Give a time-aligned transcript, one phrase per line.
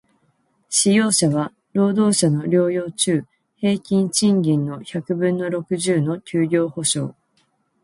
[0.67, 3.23] 使用者は、労働者の療養中
[3.57, 7.13] 平均賃金の百分の六十の休業補償